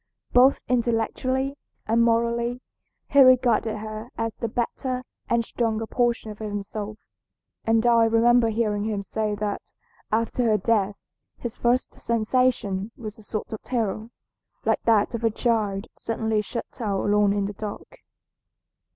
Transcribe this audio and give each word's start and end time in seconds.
Both 0.33 0.61
intellectually 0.67 1.55
and 1.85 2.01
morally 2.01 2.59
he 3.09 3.21
regarded 3.21 3.77
her 3.77 4.09
as 4.17 4.33
the 4.33 4.47
better 4.47 5.03
and 5.29 5.45
stronger 5.45 5.85
portion 5.85 6.31
of 6.31 6.39
himself, 6.39 6.97
and 7.65 7.85
I 7.85 8.05
remember 8.05 8.49
hearing 8.49 8.85
him 8.85 9.03
say 9.03 9.35
that 9.35 9.75
after 10.11 10.45
her 10.45 10.57
death 10.57 10.95
his 11.37 11.55
first 11.55 11.93
sensation 12.01 12.89
was 12.97 13.19
a 13.19 13.21
sort 13.21 13.53
of 13.53 13.61
terror, 13.61 14.09
like 14.65 14.81
that 14.85 15.13
of 15.13 15.23
a 15.23 15.29
child 15.29 15.85
suddenly 15.95 16.41
shut 16.41 16.81
out 16.81 17.01
alone 17.01 17.31
in 17.31 17.45
the 17.45 17.53
dark. 17.53 17.99